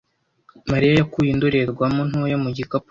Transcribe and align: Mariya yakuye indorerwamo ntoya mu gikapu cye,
Mariya 0.71 0.93
yakuye 0.99 1.29
indorerwamo 1.31 2.01
ntoya 2.09 2.37
mu 2.43 2.49
gikapu 2.57 2.71
cye, 2.71 2.79